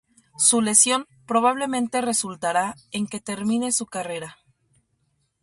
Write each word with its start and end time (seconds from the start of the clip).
Su 0.39 0.61
lesión 0.63 1.05
probablemente 1.27 2.01
resultará 2.01 2.73
en 2.91 3.05
que 3.05 3.19
termine 3.19 3.71
su 3.71 3.85
carrera. 3.85 4.39